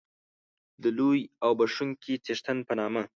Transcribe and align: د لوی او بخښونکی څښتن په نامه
د 0.83 0.83
لوی 0.97 1.19
او 1.45 1.51
بخښونکی 1.59 2.13
څښتن 2.25 2.57
په 2.67 2.73
نامه 2.79 3.01